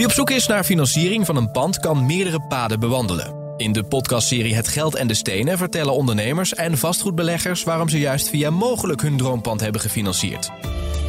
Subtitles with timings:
[0.00, 3.54] Wie op zoek is naar financiering van een pand kan meerdere paden bewandelen.
[3.56, 8.28] In de podcastserie Het Geld en de Stenen vertellen ondernemers en vastgoedbeleggers waarom ze juist
[8.28, 10.50] via mogelijk hun droompand hebben gefinancierd.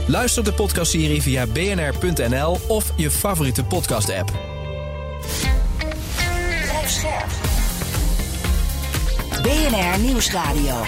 [0.08, 4.32] Luister de podcastserie via bnr.nl of je favoriete podcast-app.
[9.42, 10.84] BNR Nieuwsradio.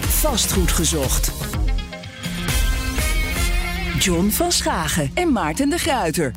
[0.00, 1.32] Vastgoed gezocht.
[3.98, 6.32] John van Schagen en Maarten de Gruiter.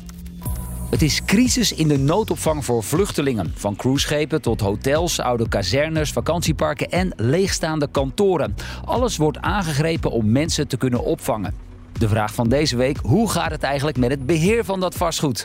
[0.94, 3.52] Het is crisis in de noodopvang voor vluchtelingen.
[3.56, 8.54] Van cruiseschepen tot hotels, oude kazernes, vakantieparken en leegstaande kantoren.
[8.84, 11.54] Alles wordt aangegrepen om mensen te kunnen opvangen.
[11.98, 15.44] De vraag van deze week: hoe gaat het eigenlijk met het beheer van dat vastgoed?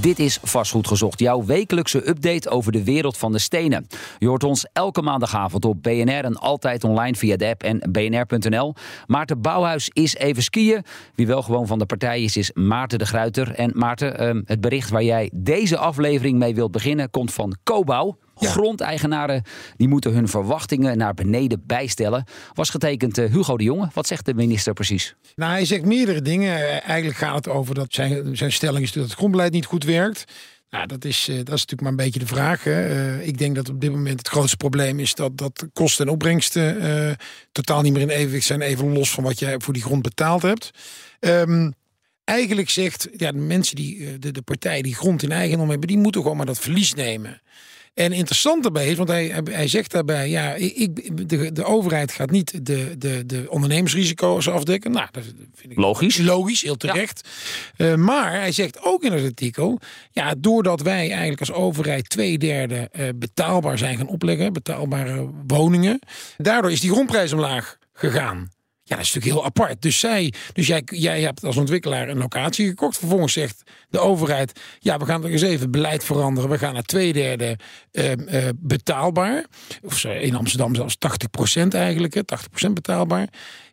[0.00, 3.86] Dit is Vastgoed Gezocht, jouw wekelijkse update over de wereld van de stenen.
[4.18, 8.74] Je hoort ons elke maandagavond op BNR en altijd online via de app en bnr.nl.
[9.06, 10.84] Maarten Bouwhuis is even skiën.
[11.14, 13.54] Wie wel gewoon van de partij is, is Maarten de Gruiter.
[13.54, 18.18] En Maarten, ehm, het bericht waar jij deze aflevering mee wilt beginnen komt van Cobouw.
[18.44, 19.42] Grondeigenaren
[19.76, 22.24] die moeten hun verwachtingen naar beneden bijstellen.
[22.54, 23.88] Was getekend uh, Hugo de Jonge.
[23.92, 25.14] Wat zegt de minister precies?
[25.34, 26.54] Nou, hij zegt meerdere dingen.
[26.56, 29.84] Eh, eigenlijk gaat het over dat zijn, zijn stelling is dat het grondbeleid niet goed
[29.84, 30.24] werkt.
[30.70, 32.64] Nou, dat is, uh, dat is natuurlijk maar een beetje de vraag.
[32.64, 33.20] Hè.
[33.22, 37.16] ik denk dat op dit moment het grootste probleem is dat, dat kosten en opbrengsten
[37.52, 40.42] totaal niet meer in evenwicht zijn, even los van wat jij voor die grond betaald
[40.42, 40.70] hebt.
[41.20, 41.74] Um,
[42.24, 45.98] eigenlijk zegt ja, de mensen die, de, de partijen die grond in eigendom hebben, die
[45.98, 47.40] moeten gewoon maar dat verlies nemen.
[47.96, 52.30] En interessant daarbij is, want hij, hij zegt daarbij, ja, ik, de, de overheid gaat
[52.30, 54.90] niet de, de, de ondernemersrisico's afdekken.
[54.90, 55.22] Nou, dat
[55.54, 56.18] vind ik logisch.
[56.18, 57.28] Logisch, heel terecht.
[57.76, 57.90] Ja.
[57.90, 59.78] Uh, maar hij zegt ook in het artikel,
[60.10, 65.98] ja, doordat wij eigenlijk als overheid twee derde uh, betaalbaar zijn gaan opleggen, betaalbare woningen,
[66.36, 68.50] daardoor is die grondprijs omlaag gegaan.
[68.88, 69.82] Ja, dat is natuurlijk heel apart.
[69.82, 72.98] Dus, zij, dus jij, jij hebt als ontwikkelaar een locatie gekocht.
[72.98, 76.50] Vervolgens zegt de overheid: ja, we gaan er eens even beleid veranderen.
[76.50, 77.58] We gaan naar twee derde
[77.92, 79.44] uh, uh, betaalbaar.
[79.82, 80.96] Of in Amsterdam zelfs
[81.58, 82.20] 80% eigenlijk, hè,
[82.68, 83.28] 80% betaalbaar.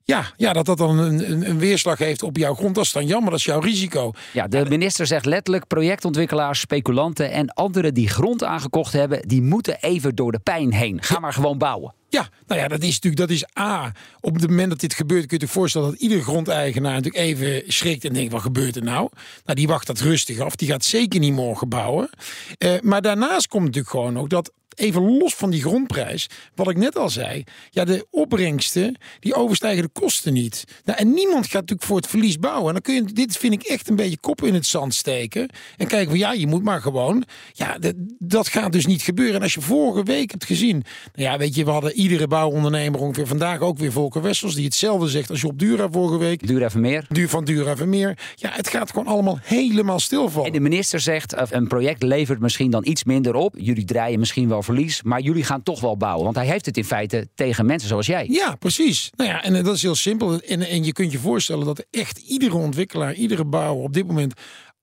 [0.06, 3.06] Ja, ja, dat dat dan een, een, weerslag heeft op jouw grond, dat is dan
[3.06, 4.12] jammer, dat is jouw risico.
[4.34, 9.78] Ja, de minister zegt letterlijk: projectontwikkelaars, speculanten en anderen die grond aangekocht hebben, die moeten
[9.81, 11.03] even door de pijn heen.
[11.03, 11.94] Ga maar gewoon bouwen.
[12.09, 13.91] Ja, nou ja, dat is natuurlijk, dat is A.
[14.19, 17.64] Op het moment dat dit gebeurt, kun je je voorstellen dat iedere grondeigenaar natuurlijk even
[17.68, 19.09] schrikt en denkt: wat gebeurt er nou?
[19.46, 20.56] Nou, die wacht dat rustig af.
[20.56, 22.09] Die gaat zeker niet morgen bouwen.
[22.58, 26.78] Uh, maar daarnaast komt natuurlijk gewoon ook dat even los van die grondprijs, wat ik
[26.78, 30.63] net al zei, ja, de opbrengsten die overstijgen de kosten niet.
[30.85, 32.67] Nou, en niemand gaat natuurlijk voor het verlies bouwen.
[32.67, 35.50] En dan kun je, dit vind ik echt een beetje kop in het zand steken
[35.78, 37.23] en kijken van ja, je moet maar gewoon.
[37.51, 39.35] Ja, dat, dat gaat dus niet gebeuren.
[39.35, 40.84] En als je vorige week hebt gezien,
[41.16, 44.66] nou ja, weet je, we hadden iedere bouwondernemer ongeveer vandaag ook weer Volker Wessels die
[44.66, 46.47] hetzelfde zegt als je op Dura vorige week.
[46.47, 47.05] Dura Vermeer.
[47.09, 48.17] Duur van Dura Vermeer.
[48.35, 50.47] Ja, het gaat gewoon allemaal helemaal stilvallen.
[50.47, 53.55] En de minister zegt, een project levert misschien dan iets minder op.
[53.57, 56.24] Jullie draaien misschien wel verlies, maar jullie gaan toch wel bouwen.
[56.24, 58.28] Want hij heeft het in feite tegen mensen zoals jij.
[58.29, 59.09] Ja, precies.
[59.16, 60.40] Nou ja, en dat is heel simpel.
[60.40, 64.34] En, en je kunt je voorstellen dat echt iedere ontwikkelaar, iedere bouwer op dit moment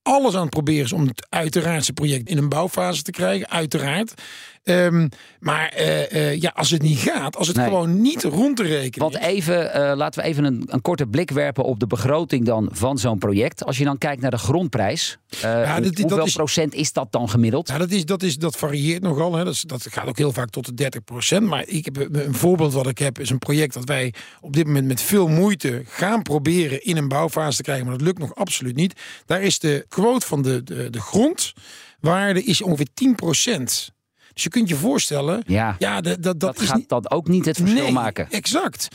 [0.03, 3.49] alles aan het proberen is om het uiteraard zijn project in een bouwfase te krijgen.
[3.49, 4.13] Uiteraard.
[4.63, 7.65] Um, maar uh, uh, ja, als het niet gaat, als het nee.
[7.65, 11.31] gewoon niet rond te rekenen Want even, uh, laten we even een, een, korte blik
[11.31, 13.65] werpen op de begroting dan van zo'n project.
[13.65, 17.29] Als je dan kijkt naar de grondprijs, ja, hoeveel dat is, procent is dat dan
[17.29, 17.67] gemiddeld?
[17.67, 19.35] Ja, dat, is, dat, is, dat varieert nogal.
[19.35, 19.43] Hè.
[19.43, 21.47] Dat, is, dat gaat ook heel vaak tot de 30 procent.
[21.47, 24.65] Maar ik heb, een voorbeeld wat ik heb is een project dat wij op dit
[24.65, 27.85] moment met veel moeite gaan proberen in een bouwfase te krijgen.
[27.85, 28.99] Maar dat lukt nog absoluut niet.
[29.25, 33.93] Daar is de quote van de, de, de grondwaarde is ongeveer 10 procent.
[34.33, 37.57] Dus je kunt je voorstellen, ja, ja dat, dat, dat gaat dat ook niet het
[37.57, 38.29] verschil nee, maken.
[38.29, 38.87] Exact.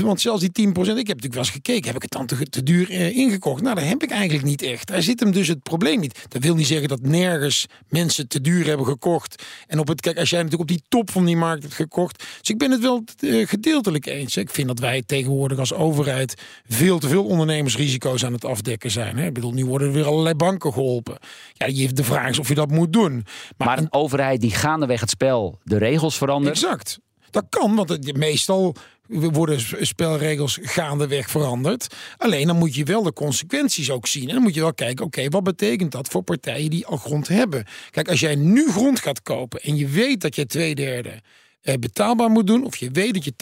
[0.00, 2.36] Want zelfs die 10%, ik heb natuurlijk wel eens gekeken, heb ik het dan te,
[2.36, 3.62] te duur uh, ingekocht?
[3.62, 4.86] Nou, dat heb ik eigenlijk niet echt.
[4.86, 6.24] Daar zit hem dus het probleem niet.
[6.28, 9.42] Dat wil niet zeggen dat nergens mensen te duur hebben gekocht.
[9.66, 12.24] En op het, kijk, als jij natuurlijk op die top van die markt hebt gekocht.
[12.40, 14.36] Dus ik ben het wel uh, gedeeltelijk eens.
[14.36, 19.18] Ik vind dat wij tegenwoordig als overheid veel te veel ondernemersrisico's aan het afdekken zijn.
[19.18, 19.26] Hè?
[19.26, 21.18] Ik bedoel, nu worden er weer allerlei banken geholpen.
[21.52, 23.24] Ja, de vraag is of je dat moet doen.
[23.56, 24.50] Maar, maar een overheid die
[24.82, 26.54] gaandeweg het spel de regels verandert.
[26.54, 26.98] Exact.
[27.30, 28.74] Dat kan, want het, meestal
[29.08, 31.94] worden spelregels gaandeweg veranderd.
[32.16, 34.28] Alleen dan moet je wel de consequenties ook zien.
[34.28, 37.28] En dan moet je wel kijken, oké, wat betekent dat voor partijen die al grond
[37.28, 37.64] hebben?
[37.90, 41.20] Kijk, als jij nu grond gaat kopen en je weet dat je twee derde
[41.62, 43.32] betaalbaar moet doen, of je weet dat je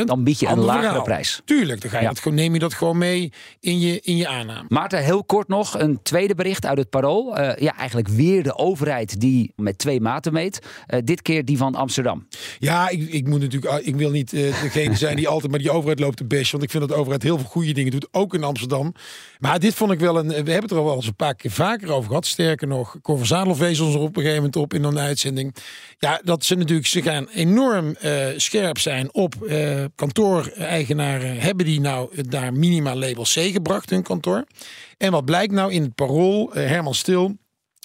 [0.00, 0.04] 80%.
[0.04, 1.02] Dan bied je een lagere verhaal.
[1.02, 1.40] prijs.
[1.44, 2.08] Tuurlijk, dan ga je Ja.
[2.08, 4.64] dat gewoon, neem je dat gewoon mee in je, in je aanname.
[4.68, 7.36] Maarten, heel kort nog een tweede bericht uit het Parool.
[7.36, 10.58] Eh, ja, eigenlijk weer de overheid die met twee maten meet.
[10.86, 12.26] Eh, dit keer die van Amsterdam.
[12.58, 15.60] Ja, ik, ik moet natuurlijk, ah, ik wil niet eh, degene zijn die altijd maar
[15.60, 16.50] die overheid loopt te bashen.
[16.52, 18.94] Want ik vind dat de overheid heel veel goede dingen doet, ook in Amsterdam.
[19.38, 20.28] Maar dit vond ik wel een.
[20.28, 22.26] We hebben het er al wel eens een paar keer vaker over gehad.
[22.26, 25.54] Sterker nog, Cor Zadelvezels er op een gegeven moment op in een uitzending.
[25.98, 31.38] Ja, dat ze natuurlijk, ze gaan enorm eh, scherp zijn op eh kantooreigenaren.
[31.38, 34.44] Hebben die nou daar minimaal label C gebracht, hun kantoor?
[34.96, 37.36] En wat blijkt nou in het parool, eh, Herman Stil.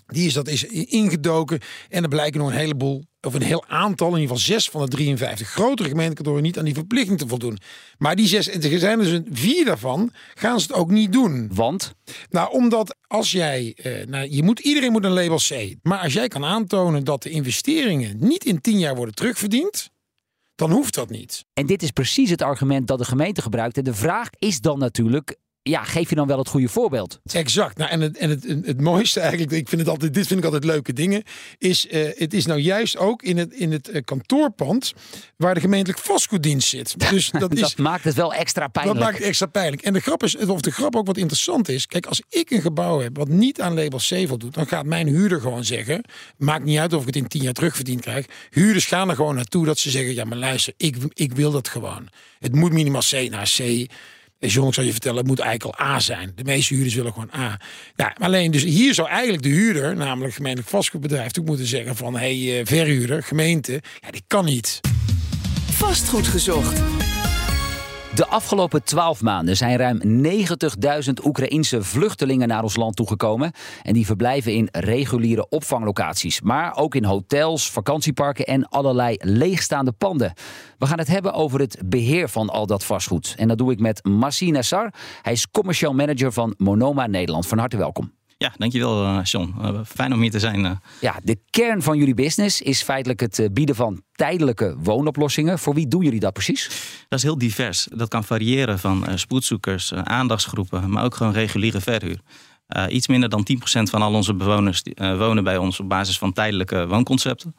[0.07, 1.59] Die is dat is ingedoken.
[1.89, 4.81] En er blijken nog een heleboel, of een heel aantal, in ieder geval zes van
[4.81, 7.57] de 53 grotere gemeentekantoren niet aan die verplichting te voldoen.
[7.97, 11.11] Maar die zes, en er zijn dus een vier daarvan, gaan ze het ook niet
[11.11, 11.49] doen.
[11.53, 11.93] Want
[12.29, 15.75] Nou, omdat als jij, eh, nou, je moet, iedereen moet een label C.
[15.81, 19.89] Maar als jij kan aantonen dat de investeringen niet in tien jaar worden terugverdiend,
[20.55, 21.45] dan hoeft dat niet.
[21.53, 23.77] En dit is precies het argument dat de gemeente gebruikt.
[23.77, 25.37] En de vraag is dan natuurlijk,
[25.69, 27.19] ja, geef je dan wel het goede voorbeeld?
[27.31, 27.77] Exact.
[27.77, 30.45] Nou, en het, en het, het mooiste eigenlijk, ik vind het altijd, dit vind ik
[30.45, 31.23] altijd leuke dingen,
[31.57, 34.93] is eh, het is nou juist ook in het, in het eh, kantoorpand
[35.35, 36.95] waar de gemeentelijk vastgoeddienst zit.
[37.09, 37.59] Dus dat is.
[37.59, 38.97] Dat maakt het wel extra pijnlijk.
[38.97, 39.81] Dat maakt het extra pijnlijk.
[39.81, 41.85] En de grap is, of de grap ook wat interessant is.
[41.85, 45.07] Kijk, als ik een gebouw heb wat niet aan label C voldoet, dan gaat mijn
[45.07, 46.03] huurder gewoon zeggen.
[46.37, 48.25] Maakt niet uit of ik het in tien jaar terugverdiend krijg.
[48.49, 51.67] Huurders gaan er gewoon naartoe dat ze zeggen: ja, maar luister, ik, ik wil dat
[51.67, 52.07] gewoon.
[52.39, 53.87] Het moet minimaal C naar C.
[54.39, 56.31] En John, ik zal je vertellen, het moet eigenlijk al A zijn.
[56.35, 57.59] De meeste huurders willen gewoon A.
[57.95, 62.13] Ja, alleen, dus hier zou eigenlijk de huurder, namelijk gemeentelijk vastgoedbedrijf, ook moeten zeggen van,
[62.13, 64.79] hé, hey, eh, verhuurder, gemeente, ja, die kan niet.
[65.71, 66.81] Vastgoed gezocht.
[68.19, 73.51] De afgelopen twaalf maanden zijn ruim 90.000 Oekraïense vluchtelingen naar ons land toegekomen.
[73.83, 76.41] En die verblijven in reguliere opvanglocaties.
[76.41, 80.33] Maar ook in hotels, vakantieparken en allerlei leegstaande panden.
[80.77, 83.35] We gaan het hebben over het beheer van al dat vastgoed.
[83.37, 84.93] En dat doe ik met Massi Nassar.
[85.21, 87.47] Hij is commercial manager van Monoma Nederland.
[87.47, 88.18] Van harte welkom.
[88.39, 89.53] Ja, dankjewel eh, John.
[89.61, 90.65] Eh, fijn om hier te zijn.
[90.65, 90.71] eh.
[91.01, 95.59] Ja, de kern van jullie business is feitelijk het bieden van tijdelijke woonoplossingen.
[95.59, 96.67] Voor wie doen jullie dat precies?
[97.09, 97.87] Dat is heel divers.
[97.93, 102.19] Dat kan variëren van spoedzoekers, aandachtsgroepen, maar ook gewoon reguliere verhuur.
[102.89, 103.47] Iets minder dan
[103.79, 107.55] 10% van al onze bewoners die, wonen bij ons op basis van tijdelijke woonconcepten.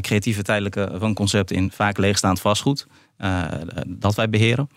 [0.00, 2.86] Creatieve tijdelijke woonconcepten in vaak leegstaand vastgoed.
[3.86, 4.68] dat wij beheren.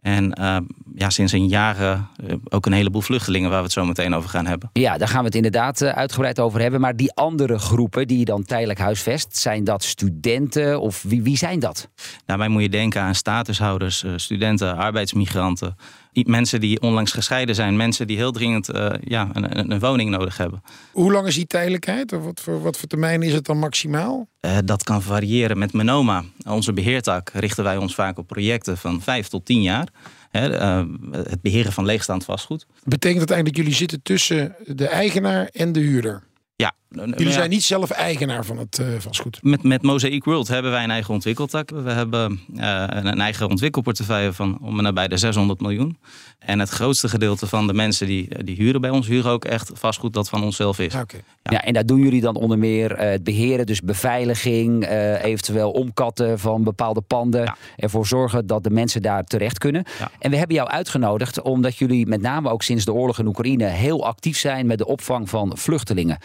[0.00, 0.56] En eh,
[0.98, 4.30] ja, sinds een jaar eh, ook een heleboel vluchtelingen waar we het zo meteen over
[4.30, 4.70] gaan hebben.
[4.72, 6.80] Ja, daar gaan we het inderdaad eh, uitgebreid over hebben.
[6.80, 11.36] Maar die andere groepen die je dan tijdelijk huisvest, zijn dat studenten of wie, wie
[11.36, 11.88] zijn dat?
[12.26, 15.76] Daarbij moet je denken aan statushouders, eh, studenten, arbeidsmigranten.
[16.26, 17.76] Mensen die onlangs gescheiden zijn.
[17.76, 20.62] Mensen die heel dringend eh, ja, een, een- woning nodig hebben.
[20.92, 22.12] Hoe lang is die tijdelijkheid?
[22.12, 24.28] Of wat voor, wat voor termijn is het dan maximaal?
[24.40, 26.24] Eh, dat kan variëren met Menoma.
[26.46, 29.88] Onze beheertak richten wij ons vaak op projecten van vijf tot tien jaar.
[30.30, 30.82] Hè, eh,
[31.12, 32.66] het beheren van leegstaand vastgoed.
[32.84, 36.22] Betekent dat eigenlijk dat jullie zitten tussen de eigenaar en de huurder?
[36.56, 39.42] Ja, Jullie zijn niet zelf eigenaar van het eh, vastgoed.
[39.42, 41.70] Met, met Mosaic World hebben wij een eigen ontwikkeltak.
[41.70, 45.98] We hebben eh, een, eigen ontwikkelportefeuille van om en nabij de 600 miljoen.
[46.38, 49.70] En het grootste gedeelte van de mensen die, die huren bij ons, huren ook echt
[49.74, 50.94] vastgoed dat van onszelf is.
[50.94, 51.16] Oké.
[51.42, 51.64] Ja.
[51.64, 56.38] en daar doen jullie dan onder meer eh, het beheren, dus beveiliging, eh, eventueel omkatten
[56.38, 57.42] van bepaalde panden.
[57.42, 57.56] Ja.
[57.76, 59.84] Ervoor zorgen dat de mensen daar terecht kunnen.
[59.98, 60.10] Ja.
[60.18, 63.64] En we hebben jou uitgenodigd omdat jullie met name ook sinds de oorlog in Oekraïne
[63.64, 66.18] heel actief zijn met de opvang van vluchtelingen.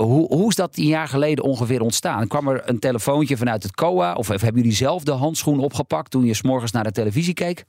[0.00, 2.26] Hoe, hoe is dat een jaar geleden ongeveer ontstaan?
[2.28, 4.12] Kwam er een telefoontje vanuit het COA?
[4.14, 7.64] Of hebben jullie zelf de handschoen opgepakt toen je s'morgens naar de televisie keek?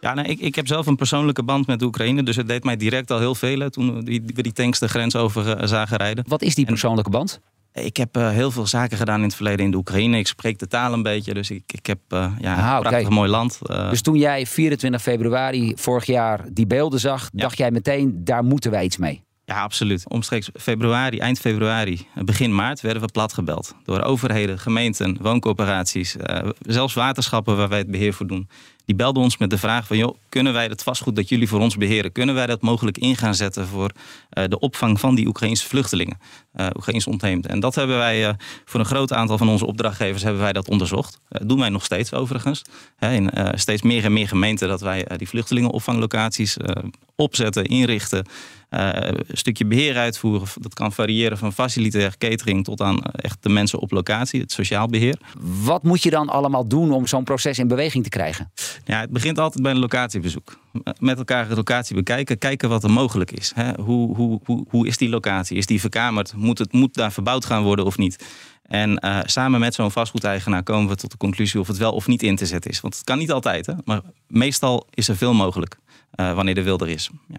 [0.00, 2.22] Ja, nee, ik, ik heb zelf een persoonlijke band met Oekraïne.
[2.22, 4.88] Dus het deed mij direct al heel veel hè, toen we die, die tanks de
[4.88, 6.24] grens over eh, zagen rijden.
[6.28, 7.40] Wat is die persoonlijke band?
[7.72, 10.18] Ik heb eh, heel veel zaken gedaan in het verleden in de Oekraïne.
[10.18, 12.88] Ik spreek de taal een beetje, dus ik, ik heb eh, ja, Ah, een oké.
[12.88, 13.58] prachtig mooi land.
[13.90, 17.42] Dus toen jij 24 februari vorig jaar die beelden zag, Ja.
[17.42, 19.24] dacht jij meteen, daar moeten wij iets mee.
[19.46, 20.08] Ja, absoluut.
[20.08, 23.74] Omstreeks februari, eind februari, begin maart werden we platgebeld.
[23.84, 28.48] Door overheden, gemeenten, wooncoöperaties, eh, zelfs waterschappen waar wij het beheer voor doen.
[28.84, 31.60] Die belden ons met de vraag van, joh, kunnen wij het vastgoed dat jullie voor
[31.60, 33.90] ons beheren, kunnen wij dat mogelijk in gaan zetten voor
[34.30, 36.18] eh, de opvang van die Oekraïnse vluchtelingen,
[36.54, 37.50] uh, Oekraïns ontheemden.
[37.50, 38.34] En dat hebben wij eh,
[38.64, 41.20] voor een groot aantal van onze opdrachtgevers hebben wij dat onderzocht.
[41.28, 42.62] Dat doen wij nog steeds overigens.
[42.96, 46.82] Hè, in eh, steeds meer en meer gemeenten dat wij eh, die vluchtelingenopvanglocaties eh,
[47.16, 48.26] opzetten, inrichten.
[48.70, 50.48] Uh, een stukje beheer uitvoeren.
[50.60, 54.52] Dat kan variëren van facilitair catering tot aan uh, echt de mensen op locatie, het
[54.52, 55.18] sociaal beheer.
[55.62, 58.52] Wat moet je dan allemaal doen om zo'n proces in beweging te krijgen?
[58.84, 60.58] Ja, het begint altijd bij een locatiebezoek.
[60.98, 63.52] Met elkaar de locatie bekijken, kijken wat er mogelijk is.
[63.54, 63.72] Hè?
[63.82, 65.56] Hoe, hoe, hoe, hoe is die locatie?
[65.56, 66.34] Is die verkamerd?
[66.36, 68.24] Moet, het, moet daar verbouwd gaan worden of niet?
[68.62, 72.06] En uh, samen met zo'n vastgoedeigenaar komen we tot de conclusie of het wel of
[72.06, 72.80] niet in te zetten is.
[72.80, 73.72] Want het kan niet altijd, hè?
[73.84, 75.76] maar meestal is er veel mogelijk
[76.16, 77.10] uh, wanneer de wil er is.
[77.28, 77.38] Ja.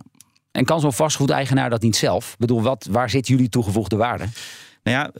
[0.57, 2.31] En kan zo'n vastgoedeigenaar dat niet zelf?
[2.31, 4.25] Ik bedoel, wat, waar zit jullie toegevoegde waarde?
[4.83, 5.11] Nou ja,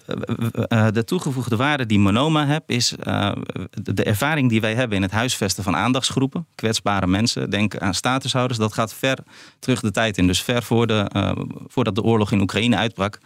[0.68, 3.32] eh, de toegevoegde waarde die Monoma heeft, is uh,
[3.84, 7.50] de ervaring die wij hebben in het huisvesten van aandachtsgroepen, kwetsbare mensen.
[7.50, 8.60] Denk aan statushouders.
[8.60, 9.18] Dat gaat ver
[9.60, 10.28] terug de tijd in.
[10.28, 11.32] Dus ver voor de, uh,
[11.68, 13.20] voordat de oorlog in Oekraïne uitbrak,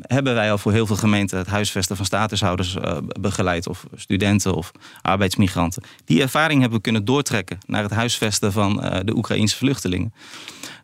[0.00, 2.76] hebben wij al voor heel veel gemeenten het huisvesten van statushouders
[3.20, 3.68] begeleid.
[3.68, 4.70] Of studenten of
[5.02, 5.82] arbeidsmigranten.
[6.04, 10.12] Die ervaring hebben we kunnen doortrekken naar het huisvesten van de Oekraïnse vluchtelingen.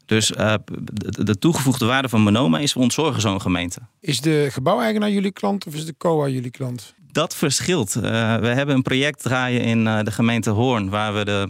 [0.06, 3.78] Dus uh, de, de, toegevoegde waarde van Monoma is we ontzorgen zo'n gemeente.
[4.00, 6.94] Is de gebouweigenaar jullie klant of is de COA jullie klant?
[7.12, 7.96] Dat verschilt.
[7.96, 8.02] Uh,
[8.36, 11.48] we hebben een project draaien in uh, de gemeente Hoorn, waar we, de,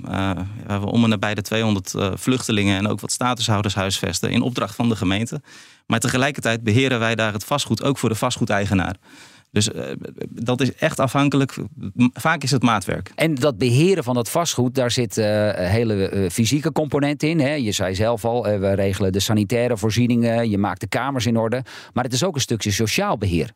[0.66, 4.74] waar we om en nabij de 200 vluchtelingen en ook wat statushouders huisvesten in opdracht
[4.74, 5.42] van de gemeente.
[5.86, 8.96] Maar tegelijkertijd beheren wij daar het vastgoed ook voor de vastgoedeigenaar.
[9.52, 9.82] Dus uh,
[10.28, 11.54] dat is echt afhankelijk.
[12.12, 13.12] Vaak is het maatwerk.
[13.14, 17.40] En dat beheren van dat vastgoed, daar zit uh, hele uh, fysieke component in.
[17.40, 17.54] Hè?
[17.54, 21.64] Je zei zelf al, we regelen de sanitaire voorzieningen, je maakt de kamers in orde.
[21.92, 23.52] Maar het is ook een stukje sociaal beheer.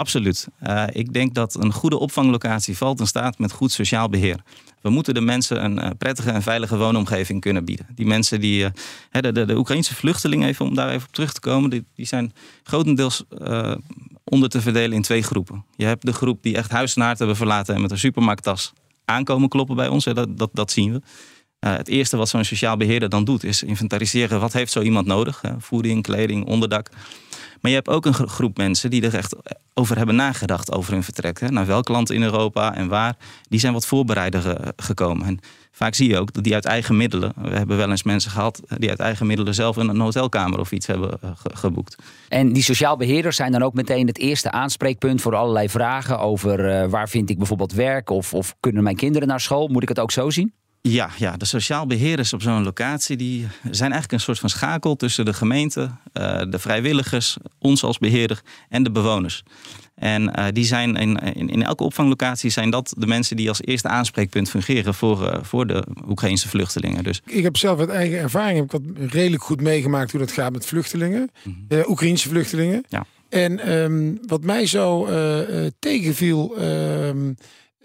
[0.00, 0.48] Absoluut.
[0.92, 4.42] ik denk dat een goede opvanglocatie valt in staat met goed sociaal beheer.
[4.80, 7.86] We moeten de mensen een prettige en veilige woonomgeving kunnen bieden.
[7.94, 8.70] Die mensen die.
[9.10, 12.06] de, de, de Oekraïnse vluchtelingen, even om daar even op terug te komen, die, die
[12.06, 13.24] zijn grotendeels
[14.24, 15.64] onder te verdelen in twee groepen.
[15.76, 18.72] Je hebt de groep die echt huis en hebben verlaten en met een supermarkttas
[19.04, 20.04] aankomen kloppen bij ons.
[20.04, 21.00] Dat, dat, dat zien we.
[21.58, 25.42] Het eerste wat zo'n sociaal beheerder dan doet, is inventariseren wat heeft zo iemand nodig.
[25.58, 26.90] Voeding, kleding, onderdak.
[27.60, 29.36] Maar je hebt ook een groep mensen die er echt
[29.74, 31.40] over hebben nagedacht over hun vertrek.
[31.40, 31.48] Hè?
[31.48, 33.16] Naar welk land in Europa en waar.
[33.48, 35.26] Die zijn wat voorbereider eh, gekomen.
[35.26, 35.38] En
[35.72, 37.32] vaak zie je ook dat die uit eigen middelen.
[37.36, 40.86] We hebben wel eens mensen gehad die uit eigen middelen zelf een hotelkamer of iets
[40.86, 41.96] hebben eh, geboekt.
[42.28, 46.88] En die sociaal beheerders zijn dan ook meteen het eerste aanspreekpunt voor allerlei vragen over
[46.88, 49.68] waar vind ik bijvoorbeeld werk of, of kunnen mijn kinderen naar school?
[49.68, 50.52] Moet ik het ook zo zien?
[50.82, 54.96] Ja, ja, de sociaal beheerders op zo'n locatie die zijn eigenlijk een soort van schakel
[54.96, 59.42] tussen de gemeente, uh, de vrijwilligers, ons als beheerder en de bewoners.
[59.94, 63.62] En uh, die zijn in, in, in, elke opvanglocatie zijn dat de mensen die als
[63.62, 67.04] eerste aanspreekpunt fungeren voor, uh, voor de Oekraïnse vluchtelingen.
[67.04, 67.20] Dus.
[67.26, 70.52] Ik heb zelf uit eigen ervaring heb ik wat redelijk goed meegemaakt hoe dat gaat
[70.52, 71.84] met vluchtelingen, mm -hmm.
[71.88, 72.84] Oekraïnse vluchtelingen.
[72.88, 73.06] Ja.
[73.28, 75.08] En um, wat mij zo
[75.78, 76.62] tegenviel.
[76.62, 77.36] Um,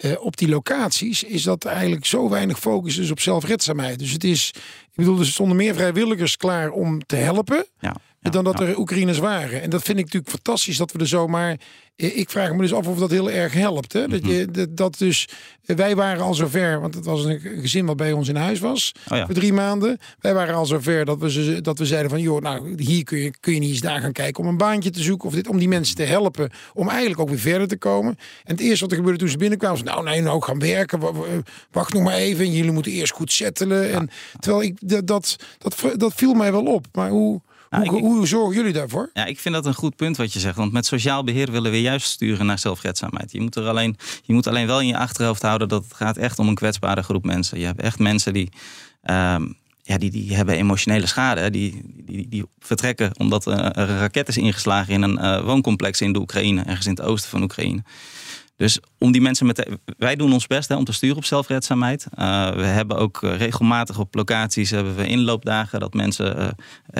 [0.02, 4.00] uh, op die locaties is dat eigenlijk zo weinig focus is op zelfredzaamheid.
[4.00, 7.66] Dus het is, ik bedoel, er stonden meer vrijwilligers klaar om te helpen.
[7.80, 9.62] Ja, ja, dan dat er Oekraïners waren.
[9.62, 11.60] En dat vind ik natuurlijk fantastisch dat we er zomaar.
[11.96, 13.94] Ik vraag me dus af of dat heel erg helpt.
[13.94, 14.08] Hè?
[14.08, 15.28] Dat, je, dat, dat dus.
[15.66, 18.92] Wij waren al zover, want het was een gezin wat bij ons in huis was.
[19.12, 19.26] Oh ja.
[19.26, 19.98] Voor drie maanden.
[20.20, 23.18] Wij waren al zover dat we, ze, dat we zeiden van joh, nou hier kun
[23.18, 25.28] je, kun je niet eens daar gaan kijken om een baantje te zoeken.
[25.28, 26.52] Of dit, om die mensen te helpen.
[26.74, 28.18] Om eigenlijk ook weer verder te komen.
[28.44, 29.84] En het eerste wat er gebeurde toen ze binnenkwamen.
[29.84, 31.00] Was, nou nee, nou gaan werken.
[31.72, 32.46] Wacht nog maar even.
[32.46, 33.92] En jullie moeten eerst goed settelen.
[33.92, 36.86] En, terwijl ik dat, dat, dat, dat viel mij wel op.
[36.92, 37.42] Maar hoe.
[37.70, 39.10] Nou, hoe, ik- hoe zorgen jullie daarvoor?
[39.14, 40.56] Ja, ik vind dat een goed punt wat je zegt.
[40.56, 43.32] Want met sociaal beheer willen we juist sturen naar zelfredzaamheid.
[43.32, 46.18] Je moet, er alleen, je moet alleen wel in je achterhoofd houden dat het gaat
[46.18, 47.60] echt om een kwetsbare groep mensen.
[47.60, 48.50] Je hebt echt mensen die,
[49.04, 49.46] ehm,
[49.82, 51.50] ja, die, die hebben emotionele schade.
[51.50, 56.14] Die, die, die vertrekken omdat er een raket is ingeslagen in een eh, wooncomplex in
[56.14, 56.62] de Oekraïne.
[56.64, 57.84] Ergens in het oosten van Oekraïne.
[58.58, 59.70] Dus om die mensen met.
[59.98, 62.06] Wij doen ons best hè, om te sturen op zelfredzaamheid.
[62.20, 66.38] Uh, we hebben ook uh, regelmatig op locaties hebben we inloopdagen dat mensen.
[66.38, 66.48] Uh,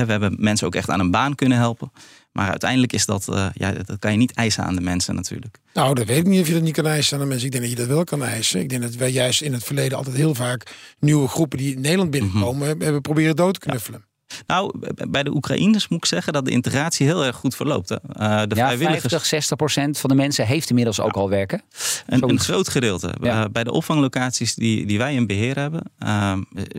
[0.06, 1.92] we hebben mensen ook echt aan een baan kunnen helpen.
[2.32, 3.52] Maar uiteindelijk is dat.
[3.54, 5.60] ja, dat kan je niet eisen aan de mensen natuurlijk.
[5.74, 7.46] Nou, dat weet ik niet of je dat niet kan eisen aan de mensen.
[7.46, 8.60] Ik denk dat je dat wel kan eisen.
[8.60, 11.82] Ik denk dat wij juist in het verleden altijd heel vaak nieuwe groepen die in
[11.82, 12.82] Nederland binnenkomen, Mhm.
[12.84, 14.06] hebben proberen dood te knuffelen.
[14.48, 17.90] Nou, bij de Oekraïners moet ik zeggen dat de integratie heel erg goed verloopt.
[17.90, 17.96] Hè.
[17.96, 18.02] Uh,
[18.48, 19.02] de Ja, vrijwilligers.
[19.02, 21.62] 50, 60 procent van de mensen heeft inmiddels ook al werken.
[22.08, 23.14] Een, groot gedeelte.
[23.22, 23.44] Ja.
[23.44, 26.34] Uh, bij de opvanglocaties die, die wij in beheer hebben, uh,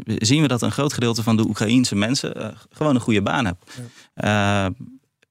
[0.05, 3.45] zien we dat een groot gedeelte van de Oekraïense mensen uh, gewoon een goede baan
[3.45, 3.65] hebben.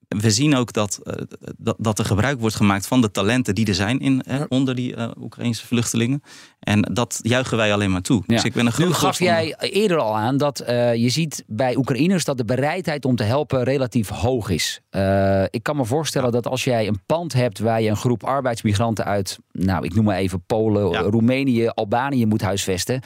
[0.08, 1.12] We zien ook dat, uh,
[1.58, 4.46] dat, dat er gebruik wordt gemaakt van de talenten die er zijn in, Ja.
[4.48, 6.22] onder die uh, Oekraïnse vluchtelingen.
[6.60, 8.22] En dat juichen wij alleen maar toe.
[8.26, 8.34] Ja.
[8.34, 9.36] Dus ik ben een Nu groot gaf voorstander.
[9.58, 13.22] jij eerder al aan dat eh, je ziet bij Oekraïners dat de bereidheid om te
[13.22, 14.80] helpen relatief hoog is.
[14.90, 18.24] Eh, ik kan me voorstellen dat als jij een pand hebt waar je een groep
[18.24, 21.00] arbeidsmigranten uit, nou ik noem maar even Polen, Ja.
[21.00, 23.00] Roemenië, Albanië moet huisvesten.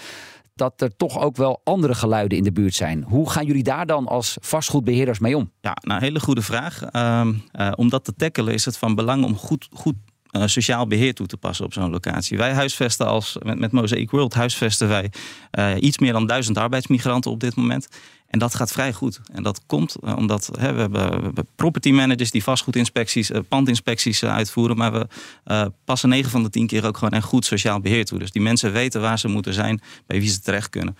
[0.60, 3.02] Dat er toch ook wel andere geluiden in de buurt zijn.
[3.02, 5.52] Hoe gaan jullie daar dan als vastgoedbeheerders mee om?
[5.60, 6.82] Ja, nou, hele goede vraag.
[6.82, 9.94] Ehm, eh, om dat te tackelen is het van belang om goed, goed
[10.30, 12.36] eh, sociaal beheer toe te passen op zo'n locatie.
[12.36, 15.12] Wij huisvesten als, met, met Mosaic World huisvesten wij
[15.50, 17.88] eh, iets meer dan duizend arbeidsmigranten op dit moment.
[18.30, 19.20] En dat gaat vrij goed.
[19.32, 24.34] En dat komt eh, omdat hè, we, hebben, property managers die vastgoedinspecties, uh, pandinspecties uh,
[24.34, 24.76] uitvoeren.
[24.76, 28.18] Maar we passen 9 van de 10 keer ook gewoon een goed sociaal beheer toe.
[28.18, 30.96] Dus die mensen weten waar ze moeten zijn, bij wie ze terecht kunnen.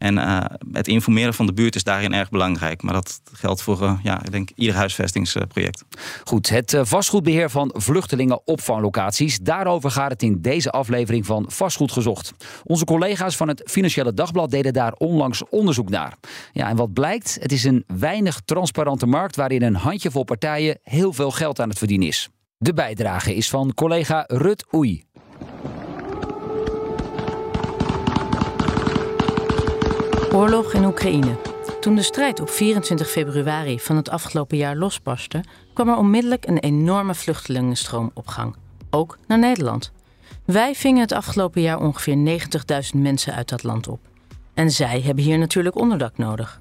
[0.00, 0.40] En uh,
[0.72, 2.82] het informeren van de buurt is daarin erg belangrijk.
[2.82, 5.84] Maar dat geldt voor uh, ja, ik denk ieder huisvestingsproject.
[6.24, 9.38] Goed, het uh, vastgoedbeheer van vluchtelingenopvanglocaties.
[9.38, 12.32] Daarover gaat het in deze aflevering van Vastgoed Gezocht.
[12.64, 16.16] Onze collega's van het Financiële Dagblad deden daar onlangs onderzoek naar.
[16.52, 17.36] Ja, en wat blijkt?
[17.40, 21.78] Het is een weinig transparante markt waarin een handjevol partijen heel veel geld aan het
[21.78, 22.28] verdienen is.
[22.56, 25.04] De bijdrage is van collega Rut Oei.
[30.34, 31.36] Oorlog in Oekraïne.
[31.80, 35.44] Toen de strijd op 24 februari van het afgelopen jaar losbarstte,
[35.74, 38.56] kwam er onmiddellijk een enorme vluchtelingenstroom op gang.
[38.90, 39.92] Ook naar Nederland.
[40.44, 42.40] Wij vingen het afgelopen jaar ongeveer
[42.94, 44.00] 90.000 mensen uit dat land op.
[44.54, 46.60] En zij hebben hier natuurlijk onderdak nodig.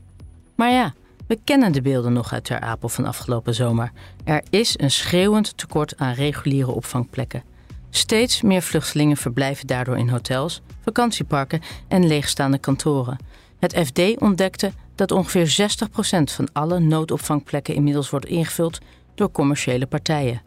[0.55, 0.93] Maar ja,
[1.27, 3.91] we kennen de beelden nog uit Ter Apel van afgelopen zomer.
[4.23, 7.43] Er is een schreeuwend tekort aan reguliere opvangplekken.
[7.89, 13.17] Steeds meer vluchtelingen verblijven daardoor in hotels, vakantieparken en leegstaande kantoren.
[13.59, 18.79] Het FD ontdekte dat ongeveer 60% van alle noodopvangplekken inmiddels wordt ingevuld
[19.15, 20.41] door commerciële partijen.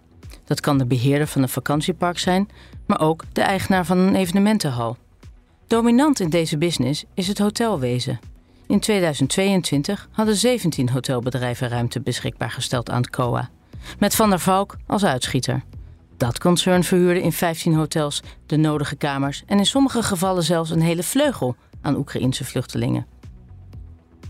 [0.44, 2.48] Dat kan de beheerder van een vakantiepark zijn,
[2.86, 4.96] maar ook de eigenaar van een evenementenhal.
[5.66, 8.20] Dominant in deze business is het hotelwezen.
[8.66, 13.50] In 2022 hadden 17 hotelbedrijven ruimte beschikbaar gesteld aan het COA,
[13.98, 15.62] met Van der Valk als uitschieter.
[16.16, 20.82] Dat concern verhuurde in 15 hotels de nodige kamers en in sommige gevallen zelfs een
[20.82, 23.06] hele vleugel aan Oekraïnse vluchtelingen.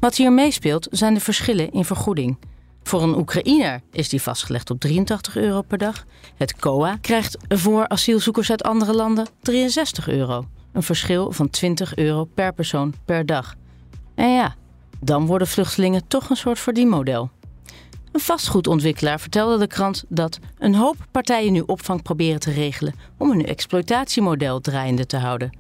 [0.01, 2.39] Wat hier meespeelt zijn de verschillen in vergoeding.
[2.83, 6.05] Voor een Oekraïner is die vastgelegd op 83 euro per dag.
[6.37, 10.47] Het COA krijgt voor asielzoekers uit andere landen 63 euro.
[10.73, 13.55] Een verschil van 20 euro per persoon per dag.
[14.15, 14.55] En ja,
[15.01, 17.31] dan worden vluchtelingen toch een soort verdienmodel.
[18.13, 23.31] Een vastgoedontwikkelaar vertelde de krant dat een hoop partijen nu opvang proberen te regelen om
[23.31, 25.51] hun exploitatiemodel draaiende te houden.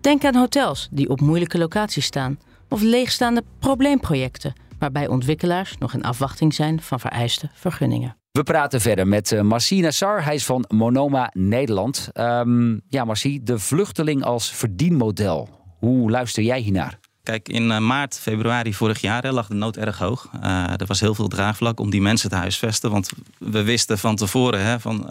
[0.00, 2.38] Denk aan hotels die op moeilijke locaties staan
[2.68, 8.16] of leegstaande probleemprojecten waarbij ontwikkelaars nog in afwachting zijn van vereiste vergunningen.
[8.32, 10.24] We praten verder met uh, Marcie Nassar.
[10.24, 12.08] Hij is van Monoma Nederland.
[12.14, 15.48] Um, ja, Marcie, de vluchteling als verdienmodel.
[15.78, 16.99] Hoe luister jij hiernaar?
[17.30, 20.28] Kijk, in uh, maart, februari vorig jaar hè, lag de nood erg hoog.
[20.44, 22.90] Uh, er was heel veel draagvlak om die mensen te huisvesten.
[22.90, 25.08] Want we wisten van tevoren hè, van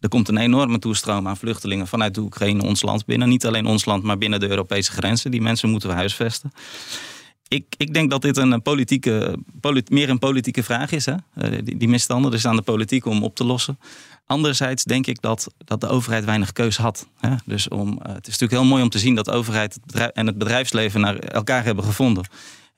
[0.00, 3.28] er komt een enorme toestroom aan vluchtelingen vanuit de Oekraïne ons land binnen.
[3.28, 5.30] Niet alleen ons land, maar binnen de Europese grenzen.
[5.30, 6.52] Die mensen moeten we huisvesten.
[7.48, 9.38] Ik, ik denk dat dit een politieke,
[9.88, 11.06] meer een politieke vraag is.
[11.06, 11.14] Hè?
[11.34, 13.78] Eh, die, die misstanden, dus aan de politiek om op te lossen.
[14.26, 17.06] Anderzijds denk ik dat, dat de overheid weinig keus had.
[17.18, 17.34] Hè?
[17.44, 19.78] Dus om, eh, het is natuurlijk heel mooi om te zien dat de overheid
[20.12, 22.24] en het bedrijfsleven naar elkaar hebben gevonden.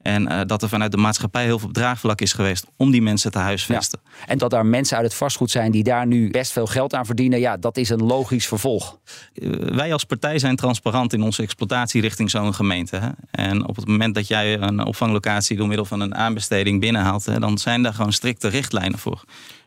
[0.05, 3.31] En uh, dat er vanuit de maatschappij heel veel draagvlak is geweest om die mensen
[3.31, 4.01] te huisvesten.
[4.05, 4.27] Ja.
[4.27, 7.07] En dat er mensen uit het vastgoed zijn die daar nu best veel geld aan
[7.07, 8.99] verdienen, ja, dat is een logisch vervolg.
[9.35, 12.97] Uh, wij als partij zijn transparant in onze exploitatie richting zo'n gemeente.
[12.97, 13.09] Hè?
[13.31, 17.39] En op het moment dat jij een opvanglocatie door middel van een aanbesteding binnenhaalt, hè,
[17.39, 19.25] dan zijn daar gewoon strikte richtlijnen voor.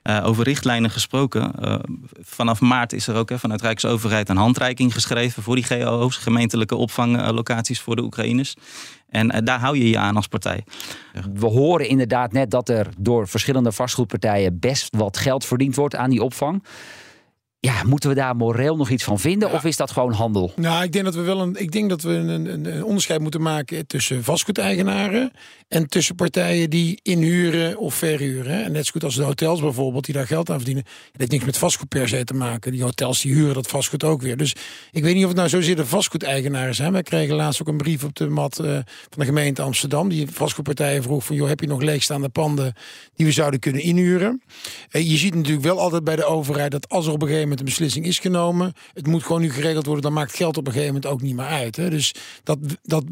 [0.07, 1.53] Uh, over richtlijnen gesproken.
[1.61, 1.75] Uh,
[2.19, 6.75] vanaf maart is er ook hè, vanuit Rijksoverheid een handreiking geschreven voor die GOO's, gemeentelijke
[6.75, 8.55] opvanglocaties voor de Oekraïners.
[9.09, 10.63] En uh, daar hou je je aan als partij.
[11.33, 16.09] We horen inderdaad net dat er door verschillende vastgoedpartijen best wat geld verdiend wordt aan
[16.09, 16.63] die opvang.
[17.59, 19.49] Ja, moeten we daar moreel nog iets van vinden?
[19.49, 19.55] Ja.
[19.55, 20.51] Of is dat gewoon handel?
[20.55, 23.21] Nou, ik denk dat we wel een, ik denk dat we een, een, een onderscheid
[23.21, 25.31] moeten maken tussen vastgoedeigenaren
[25.67, 28.63] en tussen partijen die inhuren of verhuren.
[28.63, 30.83] En net zo goed als de hotels bijvoorbeeld, die daar geld aan verdienen.
[30.83, 32.71] Dat heeft niks met vastgoed per se te maken.
[32.71, 34.37] Die hotels die huren dat vastgoed ook weer.
[34.37, 34.55] Dus
[34.91, 36.91] ik weet niet of het nou zozeer de vastgoedeigenaren zijn.
[36.91, 40.09] Wij kregen laatst ook een brief op de mat uh, van de gemeente Amsterdam.
[40.09, 42.73] Die vastgoedpartijen vroeg van, joh, heb je nog leegstaande panden
[43.15, 44.41] die we zouden kunnen inhuren?
[44.91, 47.46] Uh, je ziet natuurlijk wel altijd bij de overheid dat als er op een gegeven
[47.49, 50.67] moment een beslissing is genomen, het moet gewoon nu geregeld worden, dan maakt geld op
[50.67, 51.75] een gegeven moment ook niet meer uit.
[51.75, 51.89] Hè?
[51.89, 53.03] Dus dat, dat,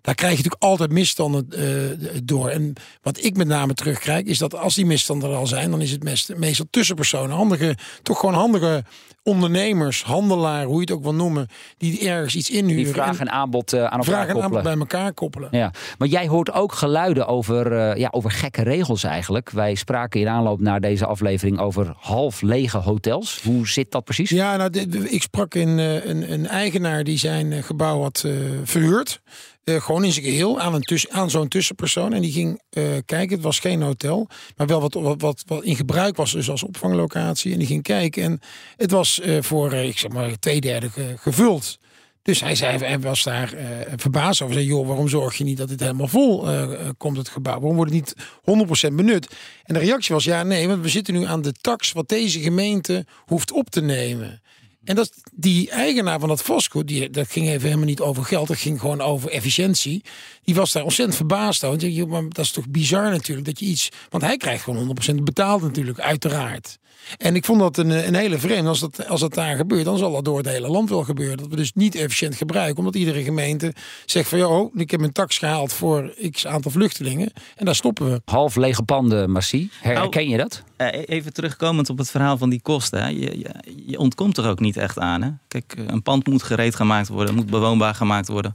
[0.00, 2.48] daar krijg je natuurlijk altijd misstanden uh, door.
[2.48, 5.80] En wat ik met name terugkrijg, is dat als die misstanden er al zijn, dan
[5.80, 8.84] is het meest, meestal tussenpersonen, handige, toch gewoon handige
[9.24, 12.84] ondernemers, handelaren, hoe je het ook wil noemen, die ergens iets inhuren.
[12.84, 14.44] Die vraag en aanbod uh, aan elkaar vraag en koppelen.
[14.44, 15.48] aanbod bij elkaar koppelen.
[15.52, 19.50] Ja, maar jij hoort ook geluiden over, uh, ja, over gekke regels eigenlijk.
[19.50, 23.40] Wij spraken in aanloop naar deze aflevering over half lege hotels.
[23.44, 24.30] Hoe zit dat precies?
[24.30, 24.70] Ja, nou,
[25.08, 28.24] ik sprak in, uh, een, een, eigenaar die zijn gebouw had
[28.64, 29.20] verhuurd.
[29.64, 32.12] Uh, gewoon in zijn geheel aan, een aan zo'n tussenpersoon.
[32.12, 32.62] En die ging
[33.04, 33.28] kijken.
[33.28, 36.62] Het was geen hotel, maar wel wat, wat, wat, wat in gebruik was dus als
[36.62, 37.52] opvanglocatie.
[37.52, 38.22] En die ging kijken.
[38.22, 38.40] En
[38.76, 41.78] het was voor, ik zeg maar, twee derde gevuld.
[42.24, 43.60] Dus hij, zei, hij was daar uh,
[43.96, 44.54] verbaasd over.
[44.54, 47.58] Zei, joh, waarom zorg je niet dat dit helemaal vol uh, komt, het gebouw?
[47.58, 48.14] Waarom wordt het
[48.46, 49.34] niet 100% benut?
[49.64, 52.40] En de reactie was, ja, nee, want we zitten nu aan de tax wat deze
[52.40, 54.42] gemeente hoeft op te nemen.
[54.84, 58.48] En dat, die eigenaar van dat vastgoed, die, dat ging even helemaal niet over geld,
[58.48, 60.04] dat ging gewoon over efficiëntie.
[60.42, 62.06] Die was daar ontzettend verbaasd over.
[62.08, 63.88] Want dat is toch bizar natuurlijk dat je iets.
[64.10, 66.78] Want hij krijgt gewoon 100% betaald natuurlijk, uiteraard.
[67.16, 68.68] En ik vond dat een, een hele vreemd.
[68.68, 71.36] Als dat, als dat daar gebeurt, dan zal dat door het hele land wel gebeuren.
[71.36, 72.78] Dat we dus niet efficiënt gebruiken.
[72.78, 73.72] Omdat iedere gemeente
[74.06, 74.38] zegt van...
[74.38, 77.32] joh, ik heb een tax gehaald voor x aantal vluchtelingen.
[77.56, 78.20] En daar stoppen we.
[78.24, 79.70] Half lege panden, Massie.
[79.80, 80.62] Herken nou, je dat?
[80.76, 83.18] Eh, even terugkomend op het verhaal van die kosten.
[83.18, 83.50] Je, je,
[83.86, 85.22] je, ontkomt er ook niet echt aan.
[85.22, 85.30] Hè?
[85.48, 87.34] Kijk, een pand moet gereed gemaakt worden.
[87.34, 88.54] Moet bewoonbaar gemaakt worden.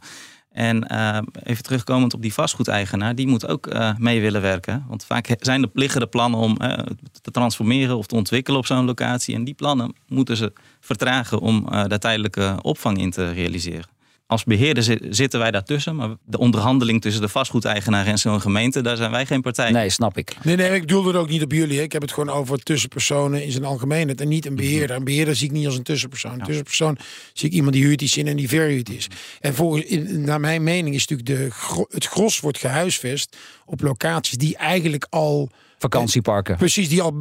[0.59, 4.85] En uh, even terugkomend op die vastgoedeigenaar, die moet ook uh, mee willen werken.
[4.87, 6.77] Want vaak zijn er, liggen de plannen om uh,
[7.21, 9.35] te transformeren of te ontwikkelen op zo'n locatie.
[9.35, 13.98] En die plannen moeten ze vertragen om daar tijdelijke opvang in te realiseren
[14.29, 15.95] als beheerder zitten wij daartussen.
[15.95, 19.71] Maar de onderhandeling tussen de vastgoedeigenaar en zo'n gemeente, daar zijn wij geen partij.
[19.71, 20.35] Nee, snap ik.
[20.43, 21.81] Nee, nee, ik bedoel het ook niet op jullie.
[21.81, 24.21] Ik heb het gewoon over tussenpersonen in zijn algemeenheid.
[24.21, 24.95] En niet een beheerder.
[24.95, 26.33] Een beheerder zie ik niet als een tussenpersoon.
[26.33, 26.97] Een tussenpersoon
[27.33, 29.07] zie ik iemand die huurt iets in en die verhuurt is.
[29.39, 34.57] En volgens, naar mijn mening is natuurlijk de, het gros wordt gehuisvest op locaties die
[34.57, 36.57] eigenlijk al Vakantieparken.
[36.57, 37.13] Precies, die al.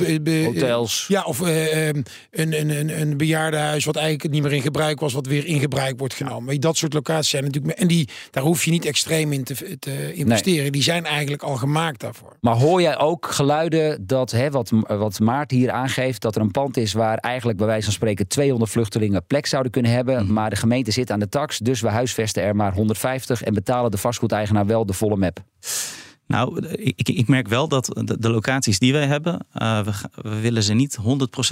[0.45, 1.05] Hotels.
[1.09, 5.13] Ja, of uh, een, een, een, een bejaardenhuis wat eigenlijk niet meer in gebruik was,
[5.13, 6.61] wat weer in gebruik wordt genomen.
[6.61, 7.79] Dat soort locaties zijn natuurlijk.
[7.79, 10.73] En die, daar hoef je niet extreem in te, te investeren.
[10.73, 12.37] Die zijn eigenlijk al gemaakt daarvoor.
[12.41, 16.51] Maar hoor jij ook geluiden dat, hè, wat, wat Maart hier aangeeft, dat er een
[16.51, 20.25] pand is waar eigenlijk bij wijze van spreken 200 vluchtelingen plek zouden kunnen hebben.
[20.25, 20.33] Mhm.
[20.33, 23.91] Maar de gemeente zit aan de tax, dus we huisvesten er maar 150 en betalen
[23.91, 25.41] de vastgoedeigenaar wel de volle map.
[26.29, 30.41] Nou, ik, ik, merk wel dat de, de locaties die wij hebben, uh, we, we,
[30.41, 31.03] willen ze niet 100%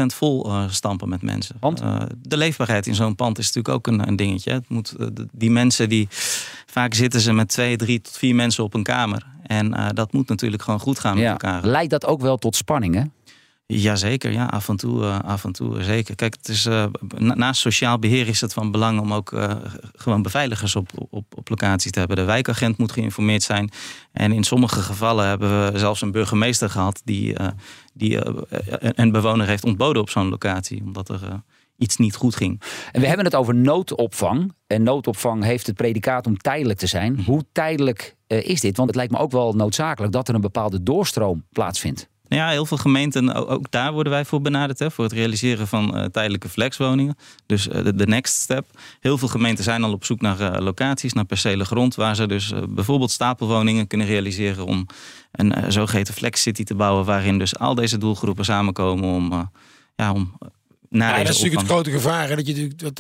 [0.06, 1.56] vol uh, stampen met mensen.
[1.60, 1.82] Want?
[1.82, 4.52] Uh, de leefbaarheid in zo'n pand is natuurlijk ook een, een dingetje.
[4.52, 4.94] Het moet,
[5.32, 6.08] die mensen die,
[6.66, 9.26] vaak zitten ze met twee, drie tot vier mensen op een kamer.
[9.42, 11.66] En dat moet natuurlijk gewoon goed gaan met elkaar.
[11.66, 13.12] Leidt dat ook wel tot spanningen?
[13.66, 16.14] Jazeker, ja, af en toe, uh, af en toe zeker.
[16.14, 16.86] Kijk, het is, uh,
[17.18, 19.52] naast sociaal beheer is het van belang om ook uh,
[19.94, 22.16] gewoon beveiligers op, op, op locatie te hebben.
[22.16, 23.70] De wijkagent moet geïnformeerd zijn.
[24.12, 27.36] En in sommige gevallen hebben we zelfs een burgemeester gehad die,
[27.94, 28.18] die
[28.78, 31.42] een bewoner heeft ontboden op zo'n locatie, omdat er
[31.76, 32.62] iets niet goed ging.
[32.92, 34.54] En we hebben het over noodopvang.
[34.66, 37.22] En noodopvang heeft het predicaat om tijdelijk te zijn.
[37.24, 38.76] Hoe tijdelijk is dit?
[38.76, 42.08] Want het lijkt me ook wel noodzakelijk dat er een bepaalde doorstroom plaatsvindt.
[42.36, 44.78] Ja, heel veel gemeenten, ook daar worden wij voor benaderd.
[44.78, 47.16] Hè, voor het realiseren van uh, tijdelijke flexwoningen.
[47.46, 48.66] Dus uh, de, next step.
[49.00, 51.94] Heel veel gemeenten zijn al op zoek naar uh, locaties, naar percelen grond.
[51.94, 54.66] Waar ze dus bijvoorbeeld stapelwoningen kunnen realiseren.
[54.66, 54.86] Om
[55.32, 57.04] een zogeheten flex city te bouwen.
[57.04, 59.50] Waarin dus al deze doelgroepen samenkomen om,
[59.96, 60.38] ja, om
[60.90, 62.28] ja, dat is natuurlijk het grote gevaar.
[62.28, 62.96] Hè, dat je dat,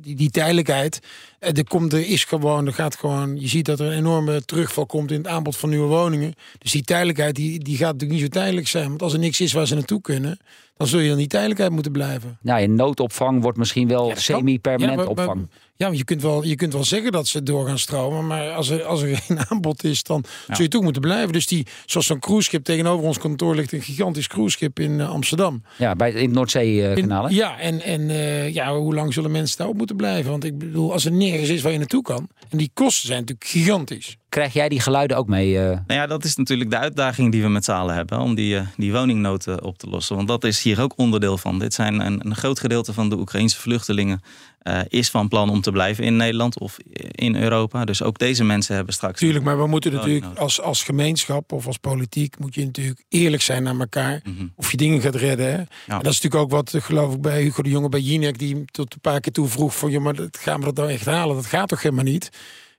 [0.00, 1.00] die, die tijdelijkheid.
[1.40, 3.40] Er, komt, er is gewoon, er gaat gewoon.
[3.40, 6.34] Je ziet dat er een enorme terugval komt in het aanbod van nieuwe woningen.
[6.58, 8.88] Dus die tijdelijkheid die, die gaat natuurlijk niet zo tijdelijk zijn.
[8.88, 10.38] Want als er niks is waar ze naartoe kunnen,
[10.76, 12.38] dan zul je dan die tijdelijkheid moeten blijven.
[12.42, 15.48] Nou, in noodopvang wordt misschien wel semi-permanent opvang.
[15.76, 18.26] Ja, je kunt, wel, je kunt wel zeggen dat ze door gaan stromen.
[18.26, 21.32] Maar als er, als er geen aanbod is, dan zul je toch moeten blijven.
[21.32, 25.62] Dus die, zoals zo'n cruiseschip tegenover ons kantoor ligt een gigantisch cruiseschip in uh, Amsterdam.
[25.76, 27.30] Ja, bij, in het Noordzee-kanaal.
[27.30, 30.30] ja, en, en uh, ja, hoe lang zullen mensen daarop moeten blijven?
[30.30, 32.28] Want ik bedoel, als er nergens is waar je naartoe kan.
[32.48, 34.16] En die kosten zijn natuurlijk gigantisch.
[34.28, 35.52] Krijg jij die geluiden ook mee?
[35.52, 35.62] Uh...
[35.64, 38.18] Nou ja, dat is natuurlijk de uitdaging die we met z'n allen hebben.
[38.18, 40.16] Om die, die woningnood op te lossen.
[40.16, 41.58] Want dat is hier ook onderdeel van.
[41.58, 44.22] Dit zijn een, een groot gedeelte van de Oekraïnse vluchtelingen
[44.62, 46.76] uh, is van plan om te blijven in Nederland of
[47.10, 47.84] in Europa.
[47.84, 49.18] Dus ook deze mensen hebben straks.
[49.18, 53.42] Tuurlijk, maar we moeten natuurlijk als, als gemeenschap of als politiek moet je natuurlijk eerlijk
[53.42, 54.20] zijn naar elkaar.
[54.24, 54.46] Mhm.
[54.54, 55.46] Of je dingen gaat redden.
[55.46, 55.56] Hè?
[55.86, 58.94] dat is natuurlijk ook wat, geloof ik, bij Hugo de Jonge bij Jinek, die tot
[58.94, 61.36] een paar keer toe vroeg: van ja, maar dat, gaan we dat nou echt halen?
[61.36, 62.30] Dat gaat toch helemaal niet?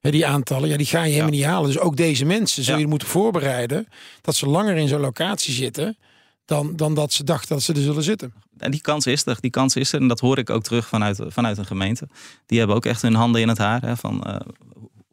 [0.01, 1.67] die aantallen, ja, die ga je helemaal niet halen.
[1.67, 3.87] Dus ook deze mensen zul je moeten voorbereiden
[4.21, 5.97] dat ze langer in zo'n locatie zitten
[6.45, 8.33] dan, dan dat ze dachten dat ze er zullen zitten.
[8.57, 10.01] En die kans is er, die kans is er.
[10.01, 12.07] En dat hoor ik ook terug vanuit, vanuit een gemeente.
[12.45, 13.81] Die hebben ook echt hun handen in het haar.
[13.81, 14.35] Hè, van, uh,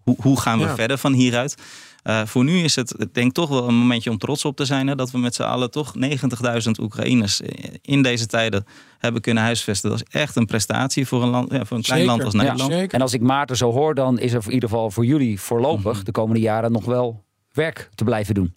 [0.02, 1.56] hoe, hoe gaan we verder van hieruit?
[2.04, 4.64] Uh, voor nu is het denk ik toch wel een momentje om trots op te
[4.64, 4.86] zijn.
[4.86, 7.40] Hè, dat we met z'n allen toch 90.000 Oekraïners
[7.82, 8.66] in deze tijden
[8.98, 9.90] hebben kunnen huisvesten.
[9.90, 12.72] Dat is echt een prestatie voor een, land, ja, voor een klein land als Nederland.
[12.72, 15.40] Ja, en als ik Maarten zo hoor, dan is er in ieder geval voor jullie
[15.40, 16.04] voorlopig mhm.
[16.04, 18.54] de komende jaren nog wel werk te blijven doen.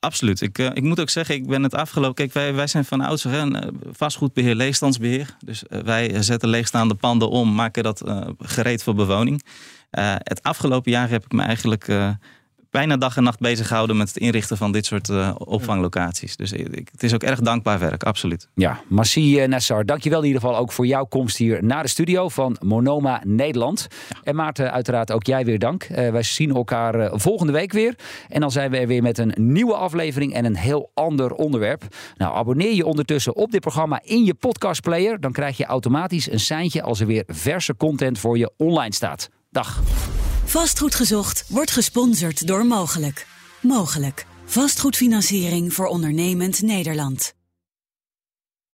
[0.00, 0.40] Absoluut.
[0.40, 2.14] Ik, uh, ik moet ook zeggen, ik ben het afgelopen.
[2.14, 5.36] Kijk, wij, wij zijn van oudsher een uh, vastgoedbeheer, leegstandsbeheer.
[5.44, 8.02] Dus uh, wij zetten leegstaande panden om, maken dat
[8.38, 9.42] gereed voor bewoning.
[9.90, 11.88] het afgelopen jaar heb ik me eigenlijk
[12.70, 16.36] bijna dag en nacht bezig gehouden met het inrichten van dit soort uh, opvanglocaties.
[16.36, 18.48] Dus ik, het is ook erg dankbaar werk, absoluut.
[18.54, 22.28] Ja, Massi Nassar, dankjewel in ieder geval ook voor jouw komst hier naar de studio
[22.28, 23.86] van Monoma Nederland.
[24.22, 25.86] En Maarten, uiteraard ook jij weer dank.
[25.86, 27.94] wij zien elkaar volgende week weer.
[28.28, 31.82] En dan zijn we er weer met een nieuwe aflevering en een heel ander onderwerp.
[32.16, 35.20] Nou, abonneer je ondertussen op dit programma in je podcastplayer.
[35.20, 39.28] Dan krijg je automatisch een seintje als er weer verse content voor je online staat.
[39.50, 39.82] Dag.
[40.50, 43.26] Vastgoed gezocht wordt gesponsord door Mogelijk.
[43.62, 44.26] Mogelijk.
[44.44, 47.34] Vastgoedfinanciering voor ondernemend Nederland.